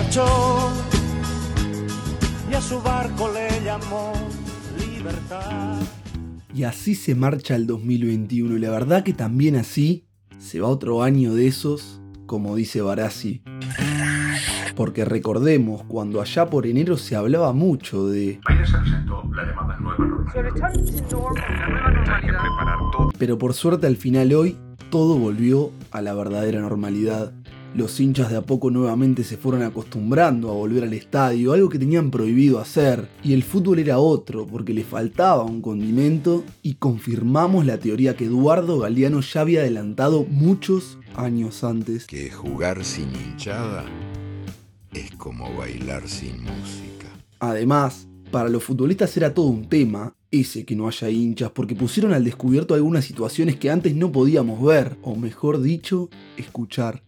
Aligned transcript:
marchó 0.00 0.24
y 2.50 2.54
a 2.54 2.60
su 2.60 2.80
barco 2.80 3.30
le 3.32 3.64
llamó 3.64 4.12
libertad. 4.78 5.78
Y 6.54 6.64
así 6.64 6.94
se 6.94 7.14
marcha 7.14 7.54
el 7.54 7.66
2021 7.66 8.56
y 8.56 8.58
la 8.58 8.70
verdad 8.70 9.04
que 9.04 9.12
también 9.12 9.56
así 9.56 10.06
se 10.38 10.60
va 10.60 10.68
otro 10.68 11.02
año 11.02 11.34
de 11.34 11.46
esos, 11.46 12.00
como 12.26 12.56
dice 12.56 12.80
Barassi. 12.80 13.42
Porque 14.74 15.04
recordemos, 15.04 15.82
cuando 15.84 16.20
allá 16.20 16.48
por 16.48 16.66
enero 16.66 16.96
se 16.96 17.14
hablaba 17.14 17.52
mucho 17.52 18.06
de... 18.06 18.40
Ayer 18.46 18.66
se 18.66 18.78
presentó 18.78 19.22
la 19.34 19.44
llamada 19.44 19.78
nueva 19.78 19.98
normalidad. 19.98 20.42
La 20.56 21.68
nueva 21.68 21.90
normalidad. 21.90 22.14
Hay 22.14 22.22
que 22.22 22.32
preparar 22.32 22.78
todo. 22.90 23.12
Pero 23.18 23.38
por 23.38 23.52
suerte 23.52 23.86
al 23.86 23.96
final 23.96 24.32
hoy 24.32 24.56
todo 24.90 25.18
volvió 25.18 25.70
a 25.90 26.00
la 26.00 26.14
verdadera 26.14 26.60
normalidad. 26.60 27.32
Los 27.72 28.00
hinchas 28.00 28.30
de 28.30 28.36
a 28.36 28.42
poco 28.42 28.68
nuevamente 28.72 29.22
se 29.22 29.36
fueron 29.36 29.62
acostumbrando 29.62 30.50
a 30.50 30.54
volver 30.54 30.82
al 30.82 30.92
estadio, 30.92 31.52
algo 31.52 31.68
que 31.68 31.78
tenían 31.78 32.10
prohibido 32.10 32.58
hacer, 32.58 33.08
y 33.22 33.32
el 33.32 33.44
fútbol 33.44 33.78
era 33.78 34.00
otro, 34.00 34.44
porque 34.44 34.74
le 34.74 34.82
faltaba 34.82 35.44
un 35.44 35.62
condimento, 35.62 36.42
y 36.62 36.74
confirmamos 36.74 37.64
la 37.64 37.78
teoría 37.78 38.16
que 38.16 38.24
Eduardo 38.24 38.80
Galeano 38.80 39.20
ya 39.20 39.42
había 39.42 39.60
adelantado 39.60 40.24
muchos 40.28 40.98
años 41.14 41.62
antes. 41.62 42.06
que 42.06 42.28
jugar 42.30 42.84
sin 42.84 43.14
hinchada 43.14 43.84
es 44.92 45.12
como 45.12 45.54
bailar 45.56 46.08
sin 46.08 46.42
música. 46.42 47.06
Además, 47.38 48.08
para 48.32 48.48
los 48.48 48.64
futbolistas 48.64 49.16
era 49.16 49.32
todo 49.32 49.46
un 49.46 49.68
tema 49.68 50.14
ese 50.32 50.64
que 50.64 50.74
no 50.74 50.88
haya 50.88 51.08
hinchas, 51.08 51.52
porque 51.52 51.76
pusieron 51.76 52.12
al 52.12 52.24
descubierto 52.24 52.74
algunas 52.74 53.04
situaciones 53.04 53.56
que 53.56 53.70
antes 53.70 53.94
no 53.94 54.10
podíamos 54.10 54.60
ver, 54.60 54.96
o 55.02 55.14
mejor 55.14 55.62
dicho, 55.62 56.08
escuchar. 56.36 57.04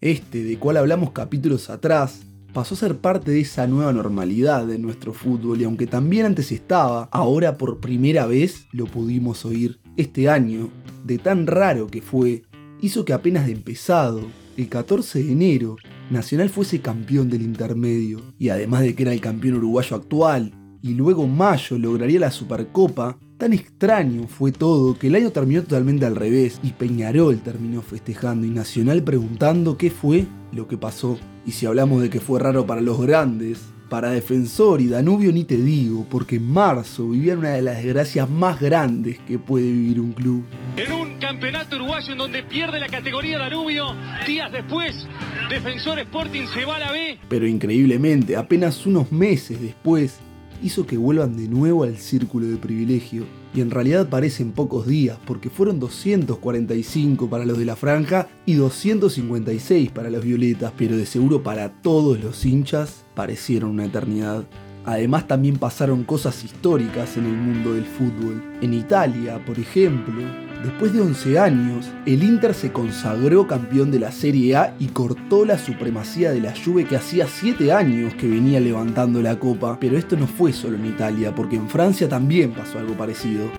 Este, 0.00 0.44
de 0.44 0.58
cual 0.58 0.76
hablamos 0.76 1.12
capítulos 1.12 1.70
atrás, 1.70 2.20
pasó 2.52 2.74
a 2.74 2.78
ser 2.78 2.98
parte 2.98 3.30
de 3.30 3.40
esa 3.40 3.66
nueva 3.66 3.92
normalidad 3.92 4.66
de 4.66 4.78
nuestro 4.78 5.14
fútbol 5.14 5.60
y 5.60 5.64
aunque 5.64 5.86
también 5.86 6.26
antes 6.26 6.52
estaba, 6.52 7.08
ahora 7.10 7.56
por 7.56 7.80
primera 7.80 8.26
vez 8.26 8.66
lo 8.72 8.84
pudimos 8.84 9.46
oír. 9.46 9.80
Este 9.96 10.28
año, 10.28 10.68
de 11.04 11.18
tan 11.18 11.46
raro 11.46 11.86
que 11.86 12.02
fue, 12.02 12.42
hizo 12.82 13.04
que 13.04 13.14
apenas 13.14 13.46
de 13.46 13.52
empezado, 13.52 14.20
el 14.56 14.68
14 14.68 15.22
de 15.22 15.32
enero, 15.32 15.76
Nacional 16.10 16.50
fuese 16.50 16.80
campeón 16.80 17.30
del 17.30 17.40
intermedio, 17.40 18.20
y 18.38 18.50
además 18.50 18.82
de 18.82 18.94
que 18.94 19.04
era 19.04 19.14
el 19.14 19.22
campeón 19.22 19.56
uruguayo 19.56 19.96
actual, 19.96 20.52
y 20.84 20.92
luego 20.92 21.26
mayo 21.26 21.78
lograría 21.78 22.20
la 22.20 22.30
Supercopa, 22.30 23.16
tan 23.38 23.54
extraño 23.54 24.28
fue 24.28 24.52
todo 24.52 24.98
que 24.98 25.06
el 25.06 25.14
año 25.14 25.30
terminó 25.30 25.62
totalmente 25.62 26.04
al 26.04 26.14
revés, 26.14 26.60
y 26.62 26.72
Peñarol 26.72 27.38
terminó 27.38 27.80
festejando 27.80 28.46
y 28.46 28.50
Nacional 28.50 29.02
preguntando 29.02 29.78
qué 29.78 29.90
fue 29.90 30.26
lo 30.52 30.68
que 30.68 30.76
pasó. 30.76 31.18
Y 31.46 31.52
si 31.52 31.64
hablamos 31.64 32.02
de 32.02 32.10
que 32.10 32.20
fue 32.20 32.38
raro 32.38 32.66
para 32.66 32.82
los 32.82 33.00
grandes, 33.00 33.62
para 33.88 34.10
Defensor 34.10 34.82
y 34.82 34.88
Danubio 34.88 35.32
ni 35.32 35.44
te 35.44 35.56
digo, 35.56 36.06
porque 36.10 36.36
en 36.36 36.52
marzo 36.52 37.08
vivían 37.08 37.38
una 37.38 37.52
de 37.52 37.62
las 37.62 37.82
desgracias 37.82 38.28
más 38.28 38.60
grandes 38.60 39.18
que 39.20 39.38
puede 39.38 39.64
vivir 39.64 40.00
un 40.00 40.12
club. 40.12 40.44
En 40.76 40.92
un 40.92 41.18
campeonato 41.18 41.76
uruguayo 41.76 42.12
en 42.12 42.18
donde 42.18 42.42
pierde 42.42 42.78
la 42.78 42.88
categoría 42.88 43.38
Danubio, 43.38 43.86
días 44.26 44.52
después, 44.52 45.06
Defensor 45.48 45.98
Sporting 46.00 46.46
se 46.52 46.66
va 46.66 46.76
a 46.76 46.80
la 46.80 46.92
B. 46.92 47.18
Pero 47.26 47.48
increíblemente, 47.48 48.36
apenas 48.36 48.84
unos 48.84 49.10
meses 49.10 49.62
después, 49.62 50.20
hizo 50.64 50.86
que 50.86 50.96
vuelvan 50.96 51.36
de 51.36 51.46
nuevo 51.46 51.84
al 51.84 51.98
círculo 51.98 52.46
de 52.46 52.56
privilegio. 52.56 53.24
Y 53.54 53.60
en 53.60 53.70
realidad 53.70 54.08
parecen 54.08 54.52
pocos 54.52 54.86
días, 54.86 55.18
porque 55.26 55.50
fueron 55.50 55.78
245 55.78 57.28
para 57.28 57.44
los 57.44 57.58
de 57.58 57.66
la 57.66 57.76
franja 57.76 58.28
y 58.46 58.54
256 58.54 59.90
para 59.90 60.10
los 60.10 60.24
violetas, 60.24 60.72
pero 60.76 60.96
de 60.96 61.06
seguro 61.06 61.42
para 61.42 61.70
todos 61.82 62.18
los 62.18 62.44
hinchas 62.46 63.04
parecieron 63.14 63.70
una 63.70 63.84
eternidad. 63.84 64.44
Además 64.86 65.28
también 65.28 65.58
pasaron 65.58 66.04
cosas 66.04 66.42
históricas 66.44 67.16
en 67.16 67.26
el 67.26 67.36
mundo 67.36 67.74
del 67.74 67.84
fútbol. 67.84 68.42
En 68.60 68.74
Italia, 68.74 69.42
por 69.44 69.58
ejemplo, 69.58 70.22
después 70.64 70.92
de 70.92 71.00
11 71.00 71.38
años, 71.38 71.90
el 72.06 72.22
Inter 72.22 72.54
se 72.54 72.72
consagró 72.72 73.46
campeón 73.46 73.90
de 73.90 74.00
la 74.00 74.10
Serie 74.10 74.56
A 74.56 74.74
y 74.78 74.88
cortó 74.88 75.44
la 75.44 75.58
supremacía 75.58 76.32
de 76.32 76.40
la 76.40 76.54
Juve 76.56 76.86
que 76.86 76.96
hacía 76.96 77.26
7 77.28 77.70
años 77.72 78.14
que 78.14 78.26
venía 78.26 78.60
levantando 78.60 79.20
la 79.20 79.38
copa. 79.38 79.78
Pero 79.78 79.98
esto 79.98 80.16
no 80.16 80.26
fue 80.26 80.52
solo 80.52 80.76
en 80.76 80.86
Italia, 80.86 81.34
porque 81.34 81.56
en 81.56 81.68
Francia 81.68 82.08
también 82.08 82.52
pasó 82.52 82.78
algo 82.78 82.94
parecido. 82.94 83.50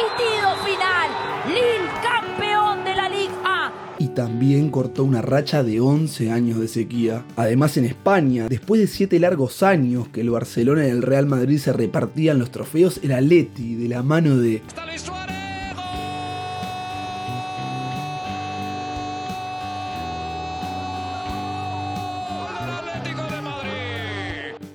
Final. 0.66 1.10
Lille 1.48 1.90
campeón 2.02 2.84
de 2.84 2.96
la 2.96 3.08
Liga 3.08 3.34
A. 3.44 3.74
y 4.00 4.08
también 4.10 4.70
cortó 4.70 5.04
una 5.04 5.22
racha 5.22 5.64
de 5.64 5.80
11 5.80 6.32
años 6.32 6.60
de 6.60 6.68
sequía. 6.68 7.24
Además 7.36 7.78
en 7.78 7.86
España, 7.86 8.48
después 8.50 8.82
de 8.82 8.88
7 8.88 9.20
largos 9.20 9.62
años 9.62 10.08
que 10.08 10.22
el 10.22 10.32
Barcelona 10.32 10.88
y 10.88 10.90
el 10.90 11.04
Real 11.04 11.28
Madrid 11.28 11.60
se 11.60 11.72
repartían 11.72 12.40
los 12.40 12.52
trofeos, 12.52 13.00
el 13.04 13.12
Atleti 13.12 13.76
de 13.76 13.90
la 13.90 14.02
mano 14.02 14.38
de 14.38 14.64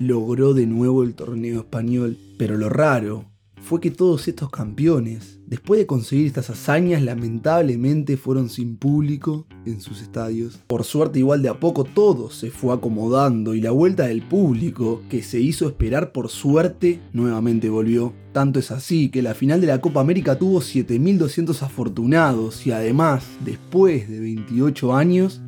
logró 0.01 0.55
de 0.55 0.67
nuevo 0.67 1.05
el 1.05 1.15
torneo 1.15 1.61
español. 1.61 2.17
Pero 2.37 2.57
lo 2.57 2.69
raro 2.69 3.27
fue 3.63 3.81
que 3.81 3.91
todos 3.91 4.27
estos 4.27 4.51
campeones, 4.51 5.39
después 5.47 5.79
de 5.79 5.87
conseguir 5.87 6.27
estas 6.27 6.51
hazañas, 6.51 7.03
lamentablemente 7.03 8.17
fueron 8.17 8.49
sin 8.49 8.77
público 8.77 9.47
en 9.67 9.81
sus 9.81 10.01
estadios. 10.01 10.59
Por 10.67 10.85
suerte, 10.85 11.19
igual 11.19 11.43
de 11.43 11.51
a 11.51 11.61
poco 11.61 11.85
todo 11.85 12.31
se 12.31 12.51
fue 12.51 12.75
acomodando 12.75 13.55
y 13.55 13.61
la 13.61 13.71
vuelta 13.71 14.07
del 14.07 14.23
público, 14.23 15.03
que 15.11 15.23
se 15.23 15.41
hizo 15.41 15.69
esperar 15.69 16.13
por 16.13 16.31
suerte, 16.31 17.01
nuevamente 17.13 17.69
volvió. 17.69 18.15
Tanto 18.33 18.59
es 18.59 18.71
así 18.71 19.11
que 19.11 19.23
la 19.23 19.35
final 19.35 19.61
de 19.61 19.67
la 19.67 19.81
Copa 19.81 20.01
América 20.01 20.39
tuvo 20.39 20.61
7.200 20.61 21.63
afortunados 21.63 22.67
y 22.67 22.73
además, 22.73 23.25
después 23.45 24.09
de 24.09 24.21
28 24.21 24.95
años, 24.95 25.43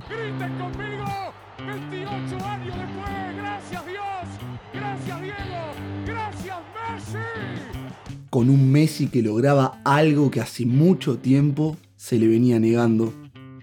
con 8.33 8.49
un 8.49 8.73
Messi 8.73 9.09
que 9.09 9.21
lograba 9.21 9.83
algo 9.85 10.31
que 10.31 10.41
hace 10.41 10.65
mucho 10.65 11.19
tiempo 11.19 11.77
se 11.97 12.19
le 12.19 12.27
venía 12.29 12.59
negando. 12.59 13.13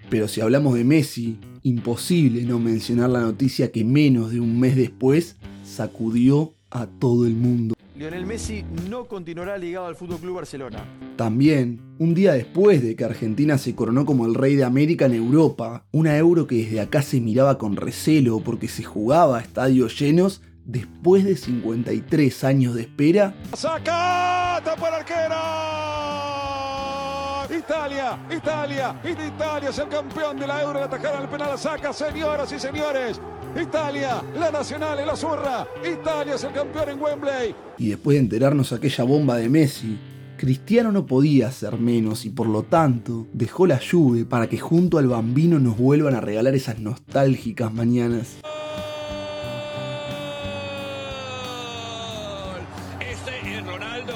Pero 0.08 0.28
si 0.28 0.40
hablamos 0.40 0.74
de 0.74 0.84
Messi, 0.84 1.40
imposible 1.64 2.42
no 2.42 2.60
mencionar 2.60 3.10
la 3.10 3.20
noticia 3.20 3.72
que 3.72 3.84
menos 3.84 4.30
de 4.30 4.38
un 4.38 4.60
mes 4.60 4.76
después 4.76 5.36
sacudió 5.64 6.54
a 6.70 6.86
todo 6.86 7.26
el 7.26 7.34
mundo. 7.34 7.74
Lionel 7.96 8.24
Messi 8.24 8.64
no 8.88 9.06
continuará 9.06 9.58
ligado 9.58 9.86
al 9.86 9.96
Fútbol 9.96 10.20
Club 10.20 10.36
Barcelona. 10.36 10.84
También, 11.16 11.80
un 11.98 12.14
día 12.14 12.32
después 12.32 12.80
de 12.80 12.96
que 12.96 13.04
Argentina 13.04 13.58
se 13.58 13.74
coronó 13.74 14.06
como 14.06 14.24
el 14.24 14.34
rey 14.34 14.54
de 14.54 14.64
América 14.64 15.06
en 15.06 15.14
Europa, 15.14 15.84
una 15.90 16.16
euro 16.16 16.46
que 16.46 16.54
desde 16.54 16.80
acá 16.80 17.02
se 17.02 17.20
miraba 17.20 17.58
con 17.58 17.74
recelo 17.74 18.38
porque 18.38 18.68
se 18.68 18.84
jugaba 18.84 19.38
a 19.38 19.42
estadios 19.42 19.98
llenos 20.00 20.42
después 20.70 21.24
de 21.24 21.36
53 21.36 22.44
años 22.44 22.74
de 22.74 22.82
espera, 22.82 23.34
Saca, 23.54 24.60
tapa 24.64 24.88
el 24.88 24.94
arquero. 24.94 25.34
Italia, 27.58 28.18
Italia, 28.30 29.00
Italia 29.04 29.70
es 29.70 29.78
el 29.78 29.88
campeón 29.88 30.38
de 30.38 30.46
la 30.46 30.62
Euro. 30.62 30.80
La 30.80 30.88
tajada 30.88 31.18
al 31.18 31.28
penal 31.28 31.58
saca, 31.58 31.92
señoras 31.92 32.52
y 32.52 32.58
señores. 32.60 33.20
Italia, 33.60 34.22
la 34.38 34.50
nacional 34.50 34.98
y 35.02 35.06
la 35.06 35.16
zurra. 35.16 35.66
Italia 35.84 36.34
es 36.36 36.44
el 36.44 36.52
campeón 36.52 36.90
en 36.90 37.00
Wembley. 37.02 37.54
y 37.78 37.88
después 37.88 38.14
de 38.14 38.20
enterarnos 38.20 38.72
aquella 38.72 39.04
bomba 39.04 39.36
de 39.36 39.48
Messi, 39.48 39.98
Cristiano 40.36 40.90
no 40.92 41.04
podía 41.06 41.50
ser 41.52 41.78
menos 41.78 42.24
y 42.24 42.30
por 42.30 42.46
lo 42.46 42.62
tanto 42.62 43.26
dejó 43.32 43.66
la 43.66 43.78
lluvia 43.78 44.24
para 44.26 44.48
que 44.48 44.56
junto 44.58 44.96
al 44.98 45.06
bambino 45.08 45.58
nos 45.58 45.76
vuelvan 45.76 46.14
a 46.14 46.20
regalar 46.20 46.54
esas 46.54 46.78
nostálgicas 46.78 47.74
mañanas. 47.74 48.38
Este 53.20 53.58
es 53.58 53.66
Ronaldo 53.66 54.14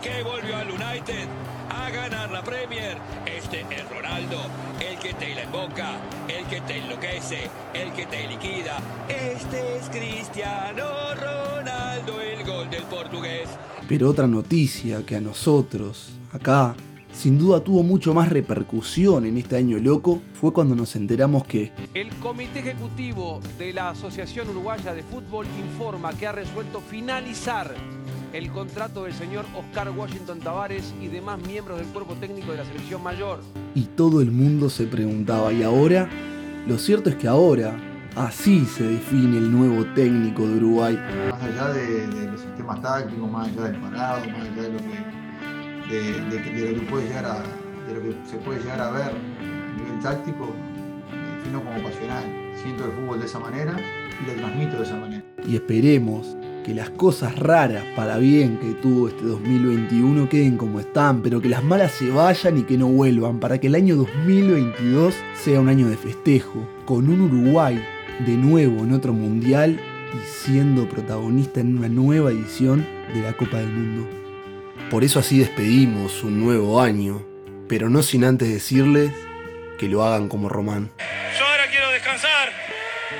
que 0.00 0.22
volvió 0.22 0.56
al 0.56 0.68
United 0.70 1.26
a 1.70 1.90
ganar 1.90 2.30
la 2.30 2.44
Premier. 2.44 2.98
Este 3.26 3.62
es 3.62 3.90
Ronaldo, 3.90 4.36
el 4.78 4.96
que 5.00 5.12
te 5.14 5.34
la 5.34 5.42
emboca, 5.42 5.98
el 6.28 6.44
que 6.46 6.60
te 6.60 6.78
enloquece, 6.78 7.50
el 7.74 7.92
que 7.92 8.06
te 8.06 8.28
liquida. 8.28 8.78
Este 9.08 9.76
es 9.76 9.88
Cristiano 9.88 10.84
Ronaldo, 11.16 12.20
el 12.20 12.44
gol 12.46 12.70
del 12.70 12.84
portugués. 12.84 13.48
Pero 13.88 14.10
otra 14.10 14.28
noticia 14.28 15.04
que 15.04 15.16
a 15.16 15.20
nosotros, 15.20 16.10
acá, 16.32 16.76
sin 17.12 17.38
duda 17.38 17.58
tuvo 17.58 17.82
mucho 17.82 18.14
más 18.14 18.28
repercusión 18.28 19.26
en 19.26 19.36
este 19.36 19.56
año 19.56 19.78
loco 19.78 20.22
fue 20.34 20.52
cuando 20.52 20.76
nos 20.76 20.94
enteramos 20.94 21.44
que 21.44 21.72
El 21.92 22.08
Comité 22.16 22.60
Ejecutivo 22.60 23.40
de 23.58 23.72
la 23.72 23.90
Asociación 23.90 24.48
Uruguaya 24.50 24.94
de 24.94 25.02
Fútbol 25.02 25.46
informa 25.58 26.12
que 26.12 26.28
ha 26.28 26.32
resuelto 26.32 26.80
finalizar 26.80 27.74
el 28.34 28.50
contrato 28.50 29.04
del 29.04 29.12
señor 29.14 29.44
Oscar 29.56 29.88
Washington 29.96 30.40
Tavares 30.40 30.92
y 31.00 31.06
demás 31.06 31.38
miembros 31.46 31.78
del 31.78 31.86
cuerpo 31.86 32.14
técnico 32.14 32.50
de 32.50 32.58
la 32.58 32.64
selección 32.64 33.00
mayor. 33.00 33.38
Y 33.76 33.82
todo 33.84 34.20
el 34.20 34.32
mundo 34.32 34.68
se 34.68 34.86
preguntaba, 34.86 35.52
¿y 35.52 35.62
ahora? 35.62 36.08
Lo 36.66 36.76
cierto 36.78 37.10
es 37.10 37.16
que 37.16 37.28
ahora, 37.28 37.76
así 38.16 38.64
se 38.66 38.82
define 38.82 39.38
el 39.38 39.52
nuevo 39.52 39.84
técnico 39.94 40.48
de 40.48 40.56
Uruguay. 40.56 40.98
Más 41.30 41.42
allá 41.42 41.68
de, 41.74 42.06
de 42.08 42.32
los 42.32 42.40
sistemas 42.40 42.82
tácticos, 42.82 43.30
más 43.30 43.46
allá 43.48 43.62
del 43.68 43.76
parado, 43.80 44.26
más 44.30 44.40
allá 44.40 44.62
de 44.62 44.72
lo 44.72 44.78
que, 44.78 45.94
de, 45.94 46.12
de- 46.30 46.60
de 46.66 46.72
lo 46.72 46.80
que 46.80 46.86
puede 46.86 47.06
llegar 47.06 47.24
a, 47.26 47.38
de 47.86 47.94
lo 47.94 48.00
que 48.02 48.16
se 48.28 48.36
puede 48.38 48.58
llegar 48.60 48.80
a 48.80 48.90
ver 48.90 49.10
a 49.12 49.76
nivel 49.80 50.00
táctico, 50.02 50.48
me 51.12 51.36
defino 51.38 51.62
como 51.62 51.82
pasional. 51.88 52.24
Siento 52.60 52.84
el 52.86 52.90
fútbol 52.92 53.20
de 53.20 53.26
esa 53.26 53.38
manera 53.38 53.76
y 54.22 54.26
lo 54.26 54.32
transmito 54.34 54.76
de 54.78 54.82
esa 54.82 54.96
manera. 54.96 55.22
Y 55.46 55.54
esperemos 55.56 56.36
que 56.64 56.74
las 56.74 56.90
cosas 56.90 57.38
raras 57.38 57.84
para 57.94 58.16
bien 58.16 58.58
que 58.58 58.72
tuvo 58.72 59.08
este 59.08 59.22
2021 59.22 60.28
queden 60.28 60.56
como 60.56 60.80
están, 60.80 61.22
pero 61.22 61.40
que 61.40 61.48
las 61.48 61.62
malas 61.62 61.92
se 61.92 62.10
vayan 62.10 62.58
y 62.58 62.62
que 62.62 62.78
no 62.78 62.88
vuelvan, 62.88 63.38
para 63.38 63.58
que 63.60 63.66
el 63.66 63.74
año 63.74 63.96
2022 63.96 65.14
sea 65.34 65.60
un 65.60 65.68
año 65.68 65.88
de 65.88 65.96
festejo, 65.96 66.66
con 66.86 67.08
un 67.08 67.20
Uruguay 67.20 67.84
de 68.26 68.32
nuevo 68.32 68.82
en 68.82 68.92
otro 68.92 69.12
mundial 69.12 69.78
y 70.14 70.26
siendo 70.26 70.88
protagonista 70.88 71.60
en 71.60 71.78
una 71.78 71.88
nueva 71.88 72.30
edición 72.30 72.86
de 73.12 73.20
la 73.20 73.34
Copa 73.34 73.58
del 73.58 73.68
Mundo. 73.68 74.08
Por 74.90 75.04
eso 75.04 75.18
así 75.18 75.38
despedimos 75.38 76.24
un 76.24 76.40
nuevo 76.40 76.80
año, 76.80 77.26
pero 77.68 77.90
no 77.90 78.02
sin 78.02 78.24
antes 78.24 78.48
decirles 78.48 79.12
que 79.78 79.88
lo 79.88 80.02
hagan 80.02 80.28
como 80.28 80.48
Román. 80.48 80.90
Yo 81.38 81.44
ahora 81.44 81.64
quiero 81.70 81.90
descansar, 81.90 82.48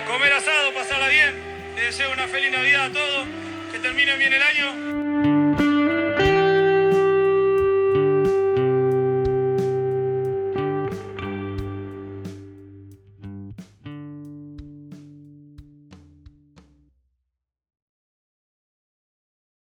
comer 0.08 0.32
asado, 0.32 0.72
pasarla 0.74 1.08
bien. 1.08 1.53
Deseo 1.84 2.10
una 2.12 2.26
feliz 2.26 2.50
Navidad 2.50 2.86
a 2.86 2.92
todos, 2.92 3.28
que 3.70 3.78
termine 3.78 4.16
bien 4.16 4.32
el 4.32 4.42
año. 4.42 5.43